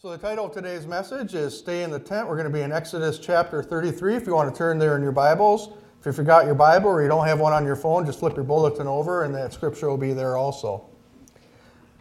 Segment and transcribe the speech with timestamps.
[0.00, 2.28] So, the title of today's message is Stay in the Tent.
[2.28, 4.14] We're going to be in Exodus chapter 33.
[4.14, 7.02] If you want to turn there in your Bibles, if you forgot your Bible or
[7.02, 9.88] you don't have one on your phone, just flip your bulletin over and that scripture
[9.88, 10.86] will be there also.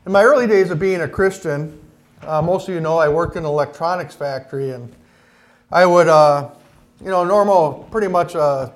[0.06, 1.84] In my early days of being a Christian,
[2.22, 4.96] uh, most of you know I worked in an electronics factory and
[5.72, 6.52] I would, uh,
[7.02, 8.70] you know, normal, pretty much, uh,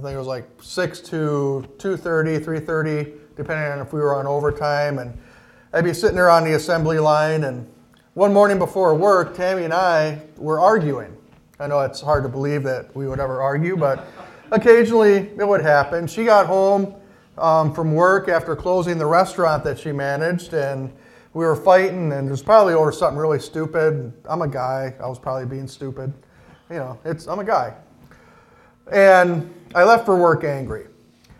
[0.00, 4.26] I think it was like 6 to 2.30, 3.30, depending on if we were on
[4.26, 4.98] overtime.
[4.98, 5.16] And
[5.72, 7.72] I'd be sitting there on the assembly line and
[8.20, 11.16] one morning before work, Tammy and I were arguing.
[11.58, 14.06] I know it's hard to believe that we would ever argue, but
[14.50, 16.06] occasionally it would happen.
[16.06, 16.94] She got home
[17.38, 20.92] um, from work after closing the restaurant that she managed, and
[21.32, 24.12] we were fighting, and it was probably over something really stupid.
[24.26, 24.94] I'm a guy.
[25.02, 26.12] I was probably being stupid.
[26.68, 27.74] You know, it's I'm a guy.
[28.92, 30.88] And I left for work angry.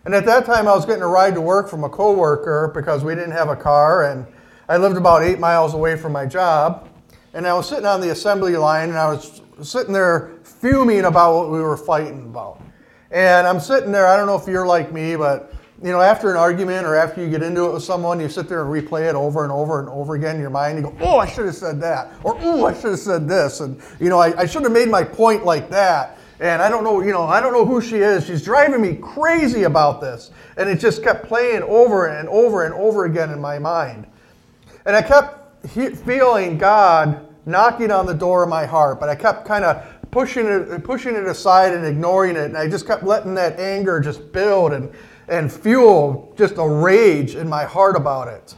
[0.07, 3.05] And at that time, I was getting a ride to work from a coworker because
[3.05, 4.27] we didn't have a car, and
[4.71, 6.89] I lived about eight miles away from my job,
[7.35, 11.35] and I was sitting on the assembly line, and I was sitting there fuming about
[11.35, 12.63] what we were fighting about.
[13.11, 16.31] And I'm sitting there, I don't know if you're like me, but you know, after
[16.31, 19.09] an argument or after you get into it with someone, you sit there and replay
[19.09, 20.79] it over and over and over again in your mind.
[20.79, 22.13] You go, oh, I should have said that.
[22.23, 23.59] Or, oh, I should have said this.
[23.59, 26.17] And, you know, I, I should have made my point like that.
[26.39, 28.25] And I don't know, you know, I don't know who she is.
[28.25, 30.31] She's driving me crazy about this.
[30.57, 34.07] And it just kept playing over and over and over again in my mind.
[34.87, 39.15] And I kept he- feeling God knocking on the door of my heart, but I
[39.15, 42.47] kept kind of pushing it, pushing it aside and ignoring it.
[42.47, 44.93] And I just kept letting that anger just build and,
[45.29, 48.55] and fuel just a rage in my heart about it.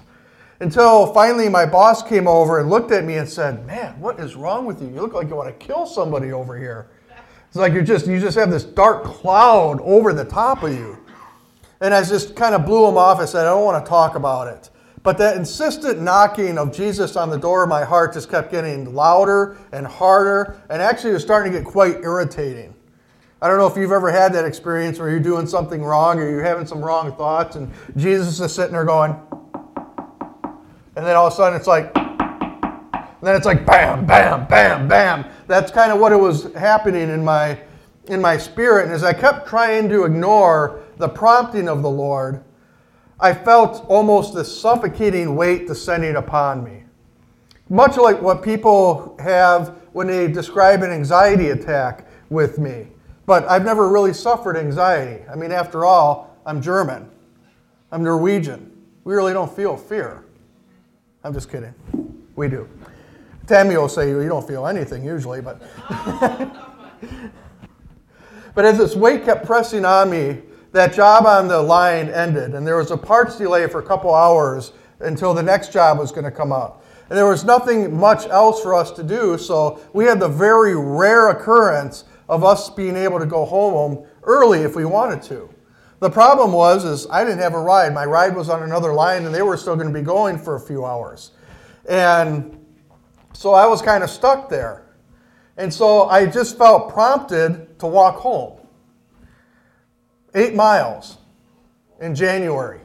[0.60, 4.36] Until finally my boss came over and looked at me and said, Man, what is
[4.36, 4.88] wrong with you?
[4.88, 6.88] You look like you want to kill somebody over here.
[7.48, 10.98] It's like you're just you just have this dark cloud over the top of you.
[11.80, 13.18] And I just kind of blew him off.
[13.18, 14.70] I said, I don't want to talk about it.
[15.02, 18.94] But that insistent knocking of Jesus on the door of my heart just kept getting
[18.94, 22.74] louder and harder, and actually it was starting to get quite irritating.
[23.40, 26.30] I don't know if you've ever had that experience where you're doing something wrong or
[26.30, 29.16] you're having some wrong thoughts, and Jesus is sitting there going,
[30.94, 34.86] and then all of a sudden it's like, and then it's like bam, bam, bam,
[34.86, 35.24] bam.
[35.48, 37.58] That's kind of what it was happening in my
[38.06, 38.84] in my spirit.
[38.84, 42.42] And as I kept trying to ignore the prompting of the Lord,
[43.22, 46.82] I felt almost this suffocating weight descending upon me.
[47.68, 52.88] Much like what people have when they describe an anxiety attack with me.
[53.24, 55.22] But I've never really suffered anxiety.
[55.30, 57.08] I mean, after all, I'm German,
[57.92, 58.72] I'm Norwegian.
[59.04, 60.24] We really don't feel fear.
[61.22, 61.74] I'm just kidding.
[62.34, 62.68] We do.
[63.46, 65.62] Tammy will say you don't feel anything usually, but.
[68.56, 72.66] but as this weight kept pressing on me, that job on the line ended, and
[72.66, 76.24] there was a parts delay for a couple hours until the next job was going
[76.24, 76.84] to come up.
[77.08, 80.74] And there was nothing much else for us to do, so we had the very
[80.74, 85.50] rare occurrence of us being able to go home early if we wanted to.
[86.00, 87.94] The problem was is I didn't have a ride.
[87.94, 90.56] My ride was on another line and they were still going to be going for
[90.56, 91.30] a few hours.
[91.88, 92.58] And
[93.32, 94.82] so I was kind of stuck there.
[95.56, 98.61] And so I just felt prompted to walk home.
[100.34, 101.18] Eight miles
[102.00, 102.80] in January.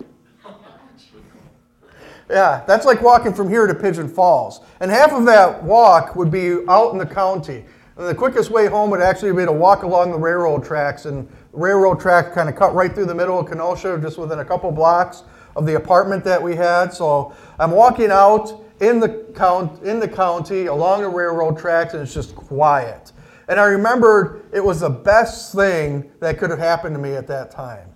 [2.30, 4.60] Yeah, that's like walking from here to Pigeon Falls.
[4.82, 7.64] And half of that walk would be out in the county.
[7.96, 11.06] And the quickest way home would actually be to walk along the railroad tracks.
[11.06, 14.40] And the railroad track kind of cut right through the middle of Kenosha, just within
[14.40, 15.24] a couple blocks
[15.56, 16.94] of the apartment that we had.
[16.94, 22.04] So I'm walking out in the, count, in the county along the railroad tracks, and
[22.04, 23.14] it's just quiet.
[23.48, 27.28] And I remembered it was the best thing that could have happened to me at
[27.28, 27.90] that time.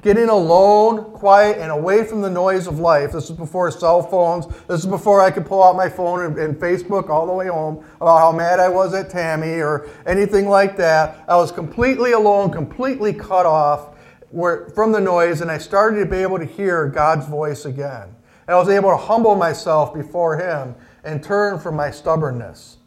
[0.00, 3.10] Getting alone, quiet, and away from the noise of life.
[3.12, 4.46] This is before cell phones.
[4.68, 7.48] This is before I could pull out my phone and, and, Facebook all the way
[7.48, 11.24] home about how mad I was at Tammy or anything like that.
[11.26, 13.96] I was completely alone, completely cut off
[14.30, 18.14] from the noise, and I started to be able to hear God's voice again.
[18.46, 22.77] And I was able to humble myself before Him and turn from my stubbornness.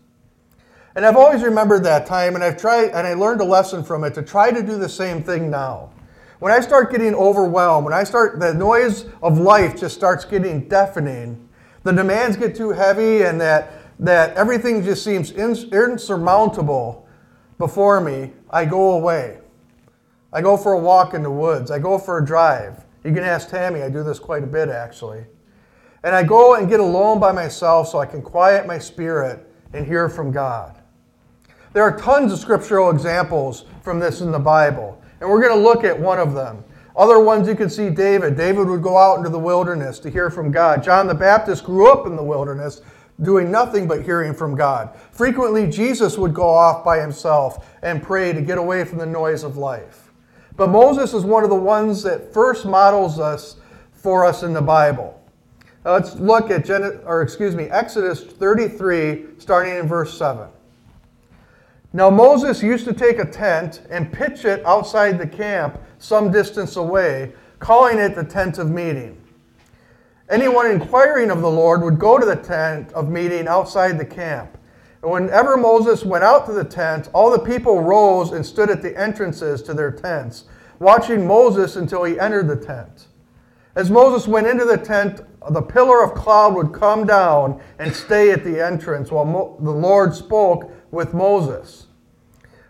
[0.96, 4.04] And I've always remembered that time, and I've tried, and I learned a lesson from
[4.04, 5.92] it to try to do the same thing now.
[6.40, 10.68] When I start getting overwhelmed, when I start, the noise of life just starts getting
[10.68, 11.48] deafening,
[11.84, 17.08] the demands get too heavy, and that, that everything just seems insurmountable
[17.58, 19.38] before me, I go away.
[20.34, 21.70] I go for a walk in the woods.
[21.70, 22.86] I go for a drive.
[23.04, 25.26] You can ask Tammy, I do this quite a bit actually.
[26.04, 29.86] And I go and get alone by myself so I can quiet my spirit and
[29.86, 30.81] hear from God.
[31.74, 35.64] There are tons of scriptural examples from this in the Bible, and we're going to
[35.64, 36.64] look at one of them.
[36.98, 38.36] Other ones you can see David.
[38.36, 40.84] David would go out into the wilderness to hear from God.
[40.84, 42.82] John the Baptist grew up in the wilderness
[43.22, 44.94] doing nothing but hearing from God.
[45.12, 49.44] Frequently, Jesus would go off by himself and pray to get away from the noise
[49.44, 50.12] of life.
[50.58, 53.56] But Moses is one of the ones that first models us
[53.94, 55.18] for us in the Bible.
[55.86, 60.50] Now let's look at Gen- or excuse me, Exodus 33, starting in verse 7.
[61.94, 66.78] Now Moses used to take a tent and pitch it outside the camp some distance
[66.78, 69.22] away, calling it the tent of meeting.
[70.30, 74.58] Anyone inquiring of the Lord would go to the tent of meeting outside the camp.
[75.04, 78.82] And whenever Moses went out to the tent, all the people rose and stood at
[78.82, 80.46] the entrances to their tents,
[80.80, 83.08] watching Moses until he entered the tent.
[83.76, 88.32] As Moses went into the tent, the pillar of cloud would come down and stay
[88.32, 91.88] at the entrance while Mo- the Lord spoke with Moses.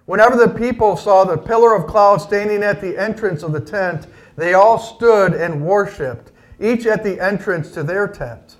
[0.05, 4.07] Whenever the people saw the pillar of cloud standing at the entrance of the tent,
[4.35, 8.57] they all stood and worshiped, each at the entrance to their tent.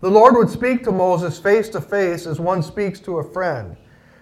[0.00, 3.76] The Lord would speak to Moses face to face as one speaks to a friend.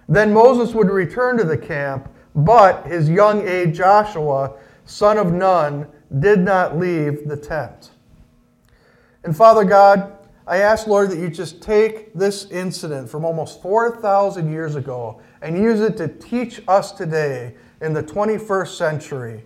[0.09, 4.53] Then Moses would return to the camp, but his young aide Joshua,
[4.85, 5.87] son of Nun,
[6.19, 7.91] did not leave the tent.
[9.23, 10.16] And Father God,
[10.47, 15.57] I ask, Lord, that you just take this incident from almost 4,000 years ago and
[15.57, 19.43] use it to teach us today in the 21st century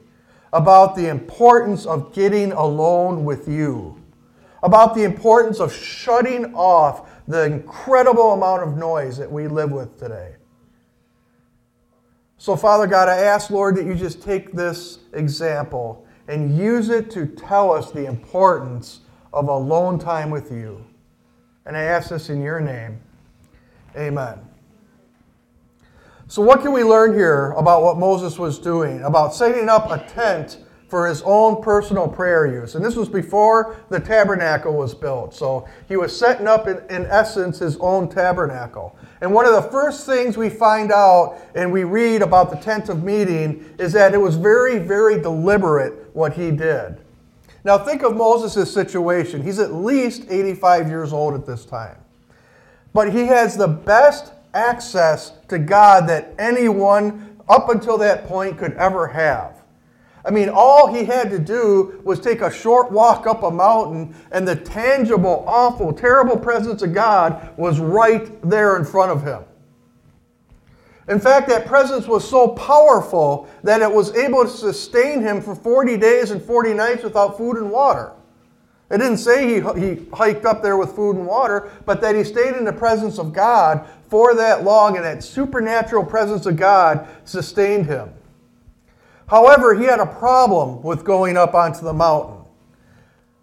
[0.53, 4.00] about the importance of getting alone with you,
[4.62, 9.98] about the importance of shutting off the incredible amount of noise that we live with
[9.98, 10.36] today.
[12.38, 17.09] So, Father God, I ask, Lord, that you just take this example and use it
[17.12, 19.00] to tell us the importance
[19.33, 20.86] of alone time with you.
[21.66, 23.00] And I ask this in your name.
[23.96, 24.40] Amen.
[26.28, 29.98] So, what can we learn here about what Moses was doing, about setting up a
[30.08, 32.75] tent for his own personal prayer use?
[32.75, 35.36] And this was before the tabernacle was built.
[35.36, 38.96] So, he was setting up, in, in essence, his own tabernacle.
[39.19, 42.88] And one of the first things we find out and we read about the tent
[42.88, 47.02] of meeting is that it was very, very deliberate what he did.
[47.63, 49.42] Now, think of Moses' situation.
[49.42, 51.98] He's at least 85 years old at this time.
[52.94, 58.74] But he has the best access to God that anyone up until that point could
[58.74, 59.62] ever have.
[60.24, 64.16] I mean, all he had to do was take a short walk up a mountain,
[64.31, 69.44] and the tangible, awful, terrible presence of God was right there in front of him.
[71.12, 75.54] In fact, that presence was so powerful that it was able to sustain him for
[75.54, 78.13] 40 days and 40 nights without food and water.
[78.90, 82.24] It didn't say he, he hiked up there with food and water, but that he
[82.24, 87.06] stayed in the presence of God for that long, and that supernatural presence of God
[87.25, 88.13] sustained him.
[89.28, 92.46] However, he had a problem with going up onto the mountain.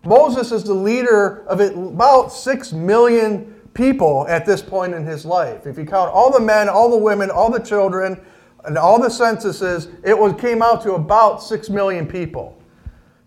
[0.06, 5.64] Moses is the leader of about 6 million people at this point in his life.
[5.64, 8.20] If you count all the men, all the women, all the children,
[8.64, 12.60] and all the censuses, it was, came out to about 6 million people.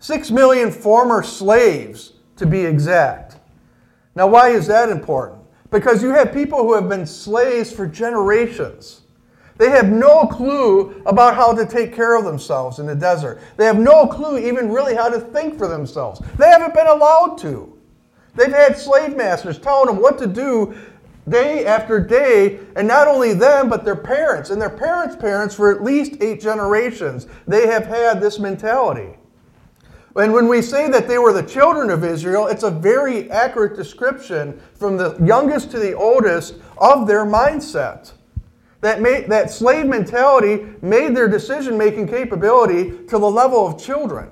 [0.00, 3.36] 6 million former slaves, to be exact.
[4.14, 5.40] Now, why is that important?
[5.70, 9.00] Because you have people who have been slaves for generations.
[9.56, 13.40] They have no clue about how to take care of themselves in the desert.
[13.56, 16.20] They have no clue even really how to think for themselves.
[16.36, 17.71] They haven't been allowed to.
[18.34, 20.74] They've had slave masters telling them what to do
[21.28, 25.70] day after day, and not only them, but their parents and their parents' parents for
[25.70, 27.26] at least eight generations.
[27.46, 29.16] They have had this mentality.
[30.16, 33.76] And when we say that they were the children of Israel, it's a very accurate
[33.76, 38.12] description from the youngest to the oldest of their mindset.
[38.82, 44.31] That, made, that slave mentality made their decision making capability to the level of children.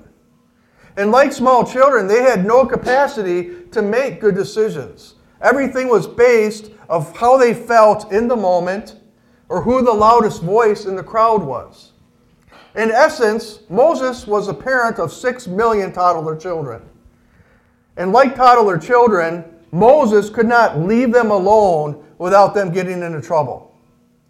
[0.97, 5.15] And like small children, they had no capacity to make good decisions.
[5.41, 8.97] Everything was based of how they felt in the moment
[9.49, 11.93] or who the loudest voice in the crowd was.
[12.75, 16.81] In essence, Moses was a parent of six million toddler children.
[17.97, 23.75] And like toddler children, Moses could not leave them alone without them getting into trouble.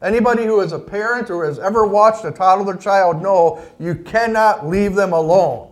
[0.01, 4.67] Anybody who is a parent or has ever watched a toddler child know you cannot
[4.67, 5.70] leave them alone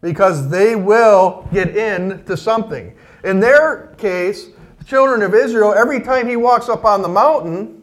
[0.00, 2.94] because they will get into something.
[3.24, 7.78] In their case, the children of Israel, every time he walks up on the mountain,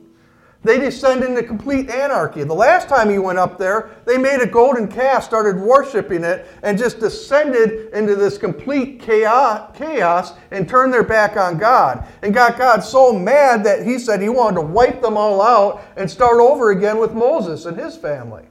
[0.64, 2.44] they descend into complete anarchy.
[2.44, 6.48] The last time he went up there, they made a golden calf, started worshiping it,
[6.64, 12.08] and just descended into this complete chaos, and turned their back on God.
[12.24, 15.84] And got God so mad that he said he wanted to wipe them all out
[15.98, 18.46] and start over again with Moses and his family.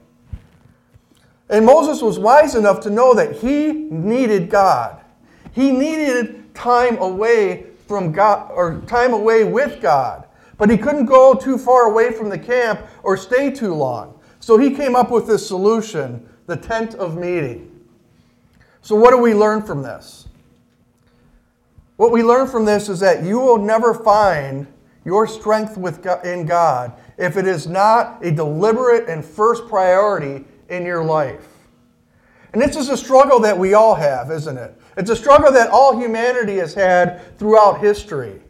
[1.49, 5.01] And Moses was wise enough to know that he needed God.
[5.51, 10.27] He needed time away from God or time away with God.
[10.57, 14.19] But he couldn't go too far away from the camp or stay too long.
[14.39, 17.71] So he came up with this solution, the tent of meeting.
[18.81, 20.27] So what do we learn from this?
[21.97, 24.67] What we learn from this is that you will never find
[25.05, 30.85] your strength with in God if it is not a deliberate and first priority in
[30.85, 31.47] your life.
[32.53, 34.79] And this is a struggle that we all have, isn't it?
[34.95, 38.41] It's a struggle that all humanity has had throughout history.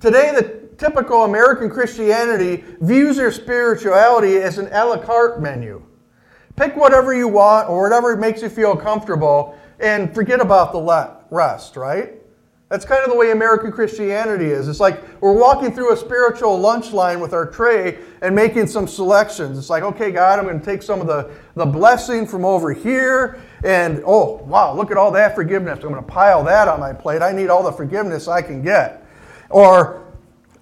[0.00, 5.84] Today, the typical American Christianity views their spirituality as an a la carte menu.
[6.56, 11.76] Pick whatever you want or whatever makes you feel comfortable and forget about the rest,
[11.76, 12.21] right?
[12.72, 14.66] That's kind of the way American Christianity is.
[14.66, 18.88] It's like we're walking through a spiritual lunch line with our tray and making some
[18.88, 19.58] selections.
[19.58, 22.72] It's like, okay, God, I'm going to take some of the, the blessing from over
[22.72, 23.42] here.
[23.62, 25.80] And oh, wow, look at all that forgiveness.
[25.82, 27.20] I'm going to pile that on my plate.
[27.20, 29.06] I need all the forgiveness I can get.
[29.50, 30.10] Or,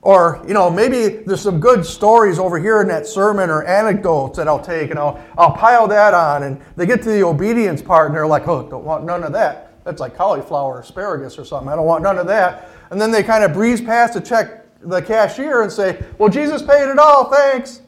[0.02, 4.36] or you know, maybe there's some good stories over here in that sermon or anecdotes
[4.36, 6.42] that I'll take and I'll, I'll pile that on.
[6.42, 9.32] And they get to the obedience part and they're like, oh, don't want none of
[9.34, 9.69] that.
[9.84, 11.68] That's like cauliflower or asparagus or something.
[11.68, 12.68] I don't want none of that.
[12.90, 16.62] And then they kind of breeze past to check the cashier and say, Well, Jesus
[16.62, 17.82] paid it all, thanks.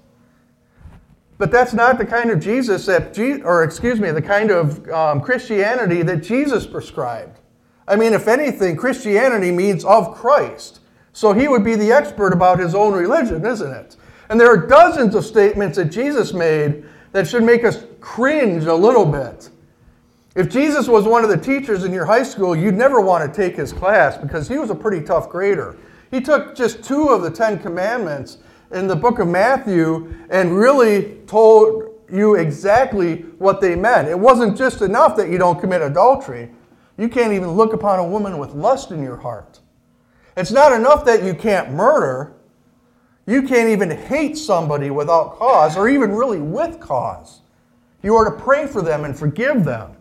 [1.38, 5.20] But that's not the kind of Jesus that, or excuse me, the kind of um,
[5.20, 7.40] Christianity that Jesus prescribed.
[7.88, 10.80] I mean, if anything, Christianity means of Christ.
[11.12, 13.96] So he would be the expert about his own religion, isn't it?
[14.28, 18.74] And there are dozens of statements that Jesus made that should make us cringe a
[18.74, 19.50] little bit.
[20.34, 23.40] If Jesus was one of the teachers in your high school, you'd never want to
[23.40, 25.76] take his class because he was a pretty tough grader.
[26.10, 28.38] He took just two of the Ten Commandments
[28.70, 34.08] in the book of Matthew and really told you exactly what they meant.
[34.08, 36.50] It wasn't just enough that you don't commit adultery,
[36.98, 39.60] you can't even look upon a woman with lust in your heart.
[40.36, 42.34] It's not enough that you can't murder,
[43.26, 47.40] you can't even hate somebody without cause or even really with cause.
[48.02, 49.94] You are to pray for them and forgive them.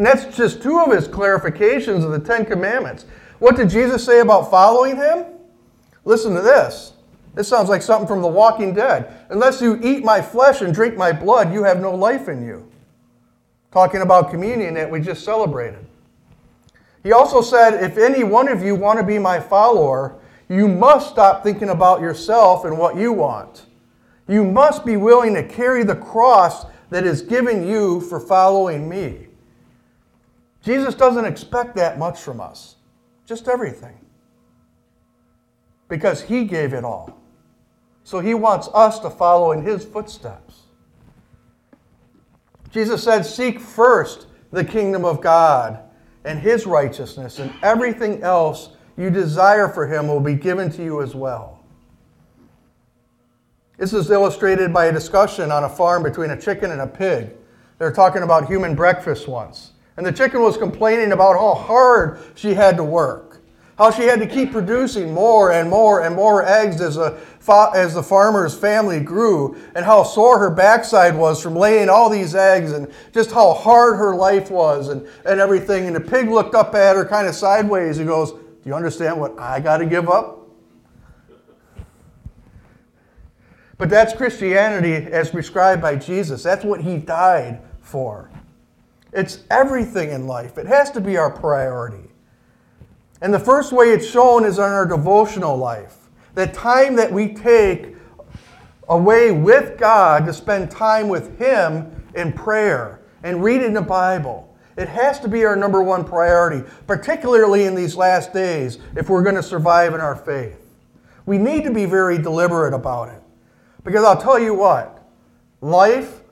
[0.00, 3.04] And that's just two of his clarifications of the Ten Commandments.
[3.38, 5.26] What did Jesus say about following him?
[6.06, 6.94] Listen to this.
[7.34, 9.12] This sounds like something from The Walking Dead.
[9.28, 12.66] Unless you eat my flesh and drink my blood, you have no life in you.
[13.72, 15.84] Talking about communion that we just celebrated.
[17.02, 21.10] He also said, If any one of you want to be my follower, you must
[21.10, 23.66] stop thinking about yourself and what you want.
[24.26, 29.26] You must be willing to carry the cross that is given you for following me.
[30.62, 32.76] Jesus doesn't expect that much from us,
[33.26, 33.98] just everything.
[35.88, 37.18] Because he gave it all.
[38.04, 40.62] So he wants us to follow in his footsteps.
[42.70, 45.80] Jesus said, Seek first the kingdom of God
[46.24, 51.02] and his righteousness, and everything else you desire for him will be given to you
[51.02, 51.64] as well.
[53.78, 57.30] This is illustrated by a discussion on a farm between a chicken and a pig.
[57.78, 59.72] They're talking about human breakfast once.
[59.96, 63.42] And the chicken was complaining about how hard she had to work,
[63.76, 67.20] how she had to keep producing more and more and more eggs as, a,
[67.74, 72.34] as the farmer's family grew, and how sore her backside was from laying all these
[72.34, 75.86] eggs, and just how hard her life was, and, and everything.
[75.86, 79.20] And the pig looked up at her kind of sideways and goes, Do you understand
[79.20, 80.40] what I got to give up?
[83.80, 86.42] But that's Christianity as prescribed by Jesus.
[86.42, 88.30] That's what he died for.
[89.12, 90.58] It's everything in life.
[90.58, 92.10] It has to be our priority.
[93.20, 95.96] And the first way it's shown is in our devotional life.
[96.34, 97.96] The time that we take
[98.88, 104.46] away with God to spend time with Him in prayer and reading the Bible.
[104.76, 109.22] It has to be our number one priority, particularly in these last days if we're
[109.22, 110.56] going to survive in our faith.
[111.26, 113.22] We need to be very deliberate about it.
[113.84, 115.06] Because I'll tell you what,
[115.60, 116.22] life,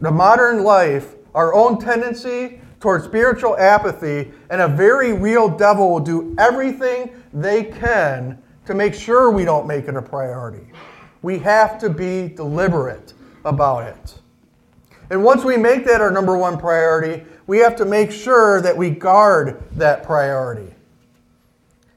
[0.00, 6.00] the modern life, our own tendency towards spiritual apathy, and a very real devil will
[6.00, 10.66] do everything they can to make sure we don't make it a priority.
[11.22, 14.18] We have to be deliberate about it.
[15.10, 18.76] And once we make that our number one priority, we have to make sure that
[18.76, 20.74] we guard that priority.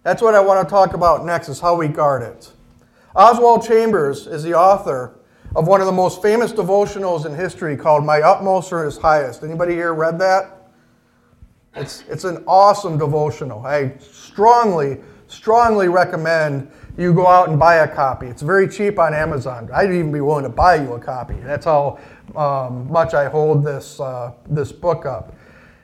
[0.03, 2.51] That's what I want to talk about next is how we guard it.
[3.15, 5.19] Oswald Chambers is the author
[5.55, 9.43] of one of the most famous devotionals in history called My Utmost for His Highest.
[9.43, 10.69] Anybody here read that?
[11.75, 13.65] It's, it's an awesome devotional.
[13.65, 18.27] I strongly, strongly recommend you go out and buy a copy.
[18.27, 19.69] It's very cheap on Amazon.
[19.73, 21.35] I'd even be willing to buy you a copy.
[21.35, 21.99] That's how
[22.35, 25.35] um, much I hold this, uh, this book up.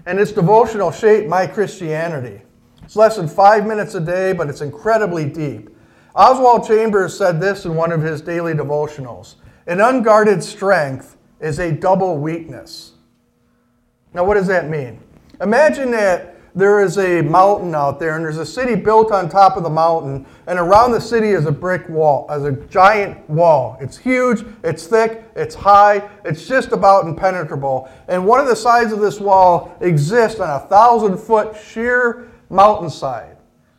[0.05, 2.41] And this devotional shaped my Christianity.
[2.83, 5.69] It's less than five minutes a day, but it's incredibly deep.
[6.15, 9.35] Oswald Chambers said this in one of his daily devotionals
[9.67, 12.93] An unguarded strength is a double weakness.
[14.13, 15.01] Now, what does that mean?
[15.41, 19.57] Imagine that there is a mountain out there and there's a city built on top
[19.57, 23.77] of the mountain and around the city is a brick wall as a giant wall
[23.79, 28.91] it's huge it's thick it's high it's just about impenetrable and one of the sides
[28.91, 33.36] of this wall exists on a thousand foot sheer mountainside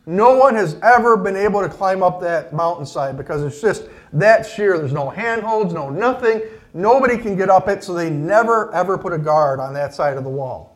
[0.09, 4.45] no one has ever been able to climb up that mountainside because it's just that
[4.45, 6.41] sheer there's no handholds no nothing
[6.73, 10.17] nobody can get up it so they never ever put a guard on that side
[10.17, 10.69] of the wall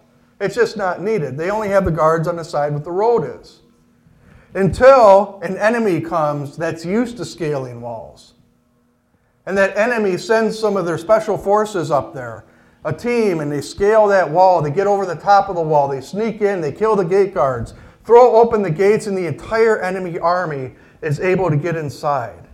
[0.44, 1.38] it's just not needed.
[1.38, 3.62] They only have the guards on the side where the road is.
[4.54, 8.34] Until an enemy comes that's used to scaling walls.
[9.46, 12.46] And that enemy sends some of their special forces up there,
[12.86, 14.62] a team, and they scale that wall.
[14.62, 15.88] They get over the top of the wall.
[15.88, 16.62] They sneak in.
[16.62, 17.74] They kill the gate guards,
[18.04, 22.48] throw open the gates, and the entire enemy army is able to get inside.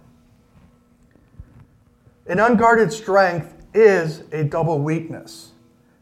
[2.27, 5.51] An unguarded strength is a double weakness.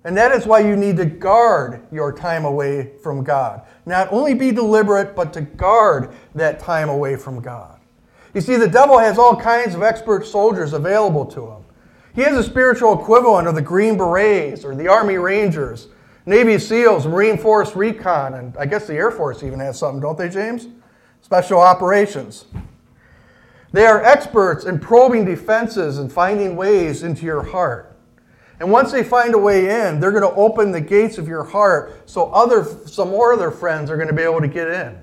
[0.03, 3.61] And that is why you need to guard your time away from God.
[3.85, 7.79] Not only be deliberate, but to guard that time away from God.
[8.33, 11.63] You see, the devil has all kinds of expert soldiers available to him.
[12.15, 15.87] He has a spiritual equivalent of the Green Berets or the Army Rangers,
[16.27, 20.17] Navy SEALs, Marine Force Recon, and I guess the Air Force even has something, don't
[20.17, 20.67] they, James?
[21.21, 22.47] Special Operations.
[23.71, 27.97] They are experts in probing defenses and finding ways into your heart.
[28.59, 31.45] And once they find a way in, they're going to open the gates of your
[31.45, 34.67] heart so other, some more of their friends are going to be able to get
[34.67, 34.99] in.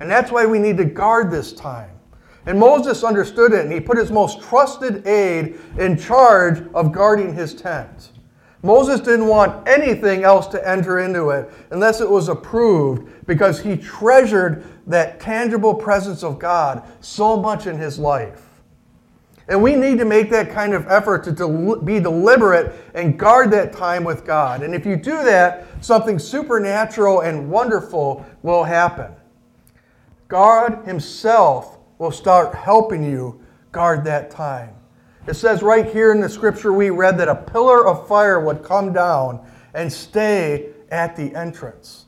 [0.00, 1.90] And that's why we need to guard this time.
[2.46, 7.32] And Moses understood it, and he put his most trusted aide in charge of guarding
[7.32, 8.10] his tent.
[8.62, 13.76] Moses didn't want anything else to enter into it unless it was approved because he
[13.76, 18.42] treasured that tangible presence of God so much in his life.
[19.48, 23.50] And we need to make that kind of effort to del- be deliberate and guard
[23.52, 24.62] that time with God.
[24.62, 29.12] And if you do that, something supernatural and wonderful will happen.
[30.26, 33.40] God Himself will start helping you
[33.70, 34.74] guard that time.
[35.26, 38.62] It says right here in the scripture we read that a pillar of fire would
[38.62, 42.06] come down and stay at the entrance.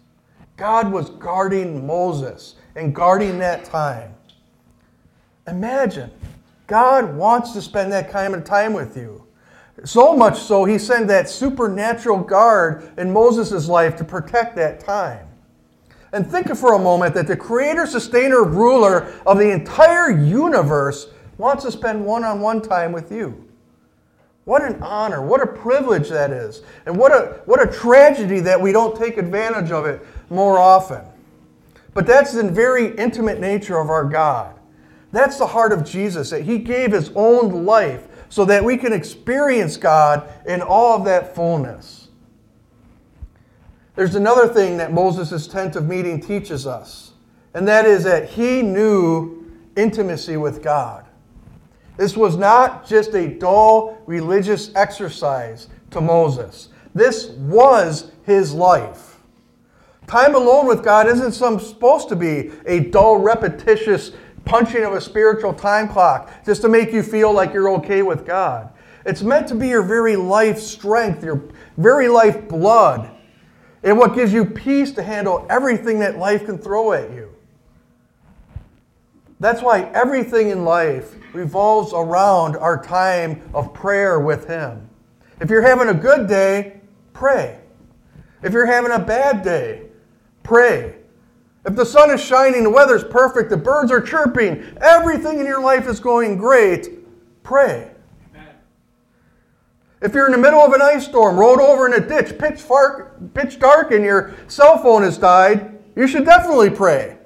[0.56, 4.14] God was guarding Moses and guarding that time.
[5.48, 6.10] Imagine
[6.68, 9.24] God wants to spend that kind of time with you.
[9.84, 15.26] So much so, he sent that supernatural guard in Moses' life to protect that time.
[16.12, 21.64] And think for a moment that the creator, sustainer, ruler of the entire universe wants
[21.64, 23.44] to spend one on one time with you.
[24.44, 26.62] What an honor, what a privilege that is.
[26.86, 31.02] And what a, what a tragedy that we don't take advantage of it more often.
[31.94, 34.58] But that's the very intimate nature of our God.
[35.12, 38.92] That's the heart of Jesus, that He gave His own life so that we can
[38.92, 42.08] experience God in all of that fullness.
[43.94, 47.12] There's another thing that Moses' tent of meeting teaches us,
[47.54, 49.44] and that is that he knew
[49.76, 51.07] intimacy with God.
[51.98, 59.16] This was not just a dull religious exercise to Moses, this was his life.
[60.06, 64.12] Time alone with God isn't some, supposed to be a dull, repetitious
[64.46, 68.24] punching of a spiritual time clock just to make you feel like you're okay with
[68.24, 68.72] God.
[69.04, 71.42] It's meant to be your very life strength, your
[71.76, 73.10] very life blood,
[73.82, 77.27] and what gives you peace to handle everything that life can throw at you.
[79.40, 84.88] That's why everything in life revolves around our time of prayer with Him.
[85.40, 86.80] If you're having a good day,
[87.12, 87.60] pray.
[88.42, 89.82] If you're having a bad day,
[90.42, 90.96] pray.
[91.64, 95.62] If the sun is shining, the weather's perfect, the birds are chirping, everything in your
[95.62, 96.88] life is going great,
[97.42, 97.90] pray.
[100.00, 102.60] If you're in the middle of an ice storm, rolled over in a ditch, pitch,
[102.60, 107.17] far, pitch dark, and your cell phone has died, you should definitely pray.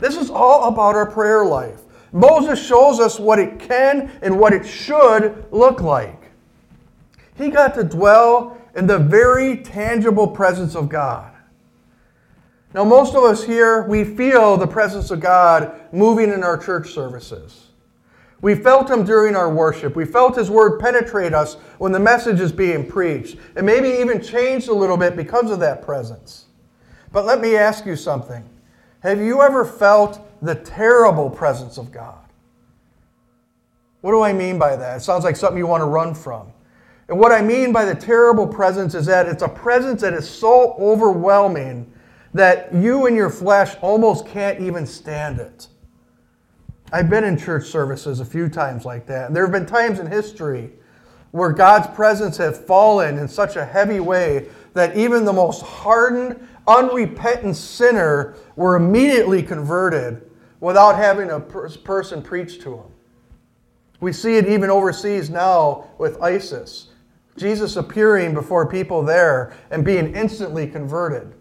[0.00, 1.80] This is all about our prayer life.
[2.12, 6.30] Moses shows us what it can and what it should look like.
[7.36, 11.32] He got to dwell in the very tangible presence of God.
[12.74, 16.92] Now, most of us here, we feel the presence of God moving in our church
[16.92, 17.68] services.
[18.40, 19.96] We felt Him during our worship.
[19.96, 24.22] We felt His word penetrate us when the message is being preached, and maybe even
[24.22, 26.46] changed a little bit because of that presence.
[27.10, 28.48] But let me ask you something
[29.00, 32.18] Have you ever felt the terrible presence of God?
[34.00, 34.98] What do I mean by that?
[34.98, 36.52] It sounds like something you want to run from.
[37.08, 40.28] And what I mean by the terrible presence is that it's a presence that is
[40.28, 41.90] so overwhelming
[42.34, 45.68] that you and your flesh almost can't even stand it.
[46.92, 49.32] I've been in church services a few times like that.
[49.32, 50.70] There have been times in history
[51.30, 56.46] where God's presence has fallen in such a heavy way that even the most hardened,
[56.68, 62.92] unrepentant sinner were immediately converted without having a person preach to them.
[64.00, 66.88] We see it even overseas now with ISIS.
[67.36, 71.32] Jesus appearing before people there and being instantly converted.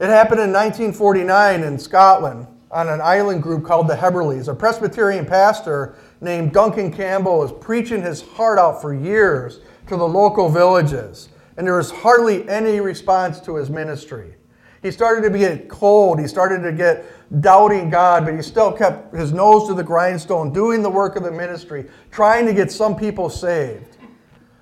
[0.00, 4.48] It happened in 1949 in Scotland on an island group called the Hebrides.
[4.48, 10.06] A Presbyterian pastor named Duncan Campbell was preaching his heart out for years to the
[10.06, 11.28] local villages,
[11.60, 14.34] and there was hardly any response to his ministry.
[14.80, 16.18] He started to get cold.
[16.18, 17.04] He started to get
[17.42, 21.22] doubting God, but he still kept his nose to the grindstone, doing the work of
[21.22, 23.98] the ministry, trying to get some people saved.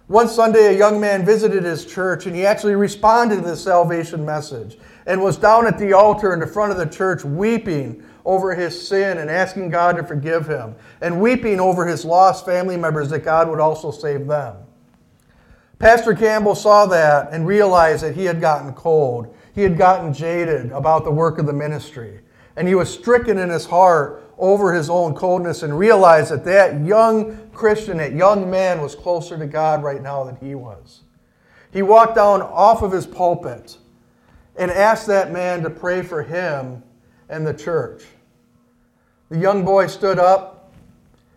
[0.09, 4.27] One Sunday, a young man visited his church and he actually responded to the salvation
[4.27, 8.57] message and was down at the altar in the front of the church weeping over
[8.57, 13.09] his sin and asking God to forgive him and weeping over his lost family members
[13.11, 14.57] that God would also save them.
[15.79, 19.33] Pastor Campbell saw that and realized that he had gotten cold.
[19.55, 22.21] He had gotten jaded about the work of the ministry.
[22.57, 26.85] And he was stricken in his heart over his own coldness and realized that that
[26.85, 31.03] young Christian, that young man, was closer to God right now than he was.
[31.73, 33.79] He walked down off of his pulpit
[34.57, 36.83] and asked that man to pray for him
[37.29, 38.05] and the church.
[39.29, 40.73] The young boy stood up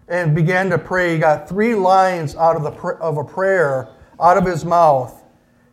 [0.08, 1.14] and began to pray.
[1.14, 3.90] He got three lines out of, the, of a prayer
[4.22, 5.24] out of his mouth,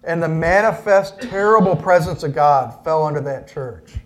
[0.04, 3.96] and the manifest, terrible presence of God fell onto that church.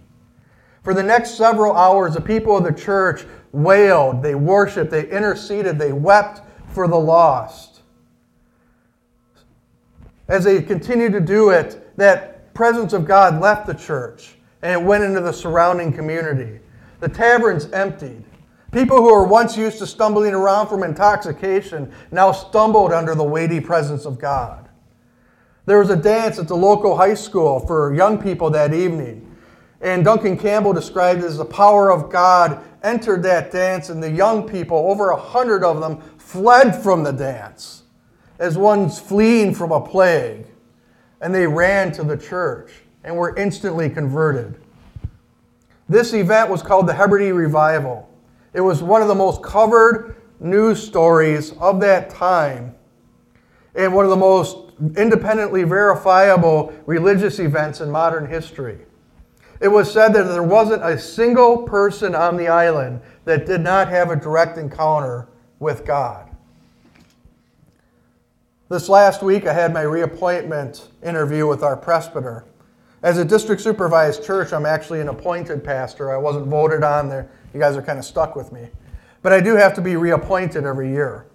[0.82, 5.78] For the next several hours, the people of the church wailed, they worshiped, they interceded,
[5.78, 6.40] they wept
[6.72, 7.82] for the lost.
[10.28, 14.84] As they continued to do it, that presence of God left the church and it
[14.84, 16.60] went into the surrounding community.
[17.00, 18.24] The taverns emptied.
[18.72, 23.60] People who were once used to stumbling around from intoxication now stumbled under the weighty
[23.60, 24.66] presence of God.
[25.66, 29.28] There was a dance at the local high school for young people that evening.
[29.82, 34.10] And Duncan Campbell described it as the power of God entered that dance, and the
[34.10, 37.82] young people, over a hundred of them, fled from the dance
[38.38, 40.46] as one's fleeing from a plague.
[41.20, 42.72] And they ran to the church
[43.04, 44.60] and were instantly converted.
[45.88, 48.08] This event was called the Hebrides Revival.
[48.52, 52.74] It was one of the most covered news stories of that time
[53.74, 58.80] and one of the most independently verifiable religious events in modern history.
[59.60, 63.88] It was said that there wasn't a single person on the island that did not
[63.88, 65.28] have a direct encounter
[65.60, 66.28] with God.
[68.68, 72.44] This last week, I had my reappointment interview with our presbyter.
[73.02, 76.12] As a district supervised church, I'm actually an appointed pastor.
[76.12, 77.30] I wasn't voted on there.
[77.54, 78.68] You guys are kind of stuck with me.
[79.22, 81.26] But I do have to be reappointed every year.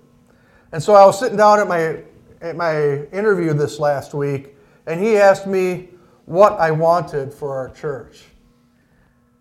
[0.72, 2.04] And so I was sitting down at my,
[2.42, 5.90] at my interview this last week, and he asked me,
[6.28, 8.26] what I wanted for our church.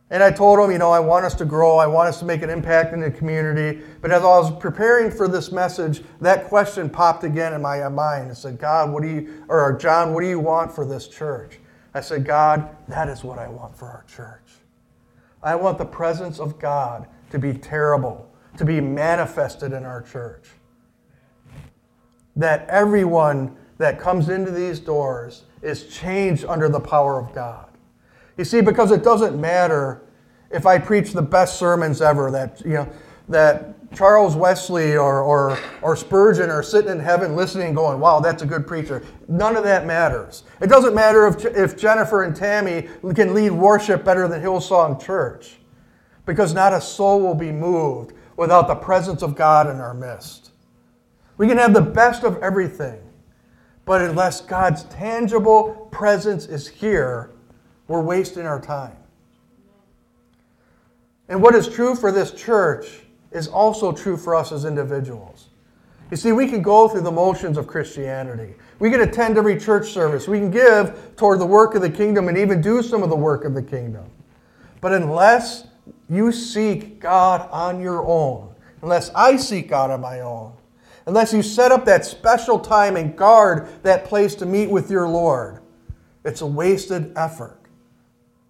[0.09, 2.25] And I told him, you know, I want us to grow, I want us to
[2.25, 3.83] make an impact in the community.
[4.01, 8.31] But as I was preparing for this message, that question popped again in my mind.
[8.31, 11.59] I said, God, what do you, or John, what do you want for this church?
[11.93, 14.45] I said, God, that is what I want for our church.
[15.47, 18.29] I want the presence of God to be terrible,
[18.59, 20.49] to be manifested in our church.
[22.35, 27.69] That everyone that comes into these doors is changed under the power of God.
[28.37, 30.03] You see, because it doesn't matter
[30.51, 32.89] if I preach the best sermons ever, that, you know,
[33.29, 38.43] that Charles Wesley or, or, or Spurgeon are sitting in heaven listening going, wow, that's
[38.43, 39.03] a good preacher.
[39.27, 40.45] None of that matters.
[40.61, 45.57] It doesn't matter if, if Jennifer and Tammy can lead worship better than Hillsong Church,
[46.27, 50.51] because not a soul will be moved without the presence of God in our midst.
[51.39, 53.01] We can have the best of everything,
[53.87, 57.31] but unless God's tangible presence is here,
[57.89, 58.97] we're wasting our time.
[61.31, 65.49] And what is true for this church is also true for us as individuals.
[66.11, 68.55] You see, we can go through the motions of Christianity.
[68.79, 70.29] We can attend every church service.
[70.29, 73.17] We can give toward the work of the kingdom and even do some of the
[73.17, 74.05] work of the kingdom.
[74.81, 75.67] But unless
[76.09, 80.53] you seek God on your own, unless I seek God on my own,
[81.07, 85.09] unless you set up that special time and guard that place to meet with your
[85.09, 85.61] Lord.
[86.25, 87.59] It's a wasted effort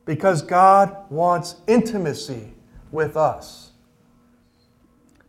[0.06, 2.52] because God wants intimacy
[2.90, 3.65] with us.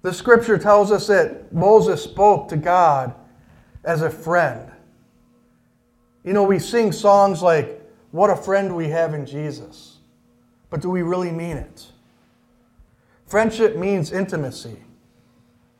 [0.07, 3.13] The scripture tells us that Moses spoke to God
[3.83, 4.71] as a friend.
[6.23, 9.97] You know, we sing songs like, what a friend we have in Jesus.
[10.69, 11.87] But do we really mean it?
[13.25, 14.77] Friendship means intimacy.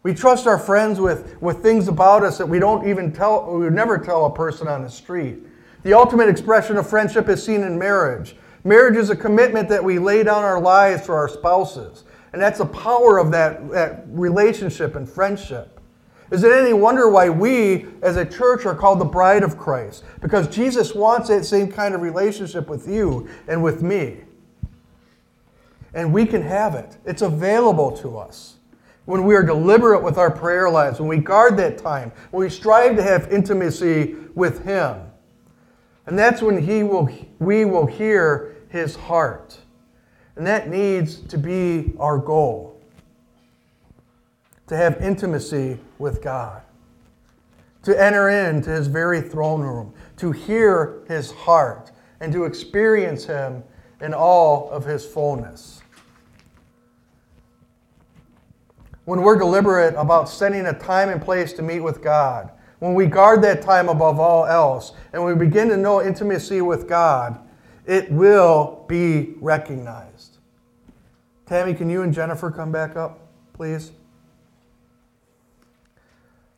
[0.03, 3.59] We trust our friends with, with things about us that we don't even tell, we
[3.59, 5.37] would never tell a person on the street.
[5.83, 8.35] The ultimate expression of friendship is seen in marriage.
[8.65, 12.03] Marriage is a commitment that we lay down our lives for our spouses.
[12.38, 15.82] And that's the power of that, that relationship and friendship.
[16.30, 20.04] Is it any wonder why we, as a church, are called the bride of Christ?
[20.21, 24.17] Because Jesus wants that same kind of relationship with you and with me.
[25.95, 28.58] And we can have it, it's available to us.
[29.06, 32.52] When we are deliberate with our prayer lives, when we guard that time, when we
[32.52, 35.02] strive to have intimacy with Him.
[36.06, 39.58] And that's when he will, we will hear His heart.
[40.38, 42.80] And that needs to be our goal
[44.67, 46.62] to have intimacy with God,
[47.84, 53.63] to enter into His very throne room, to hear His heart, and to experience Him
[54.00, 55.82] in all of His fullness.
[59.06, 63.08] When we're deliberate about setting a time and place to meet with God, when we
[63.08, 67.39] guard that time above all else, and we begin to know intimacy with God,
[67.88, 70.26] it will be recognized.
[71.47, 73.19] Tammy, can you and Jennifer come back up,
[73.53, 73.91] please?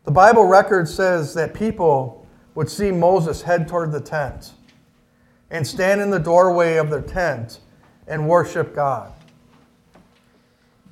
[0.03, 4.53] The Bible record says that people would see Moses head toward the tent
[5.51, 7.59] and stand in the doorway of their tent
[8.07, 9.13] and worship God.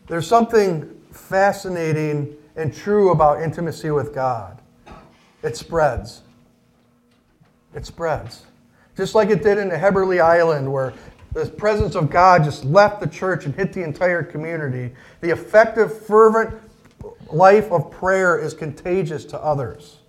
[0.05, 4.62] There's something fascinating and true about intimacy with God.
[5.41, 6.21] It spreads.
[7.73, 8.45] It spreads.
[8.95, 10.93] Just like it did in the Hebrides Island, where
[11.38, 14.93] the presence of God just left the church and hit the entire community.
[15.21, 16.60] The effective, fervent
[17.32, 20.00] life of prayer is contagious to others.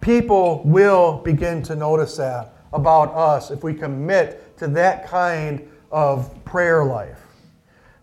[0.00, 6.44] People will begin to notice that about us if we commit to that kind of
[6.44, 7.20] prayer life.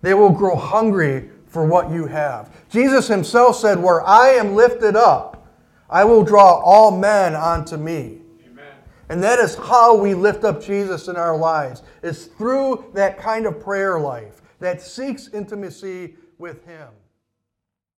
[0.02, 2.54] They will grow hungry for what you have.
[2.70, 5.48] Jesus himself said, Where I am lifted up,
[5.90, 8.19] I will draw all men unto me.
[9.10, 13.48] And that is how we lift up Jesus in our lives, is through that kind
[13.48, 16.90] of prayer life that seeks intimacy with him.